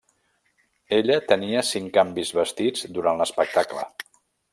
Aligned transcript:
Ella 0.97 1.17
tenia 1.31 1.61
cinc 1.71 1.91
canvis 1.97 2.31
vestits 2.39 2.87
durant 2.97 3.21
l'espectacle. 3.21 3.85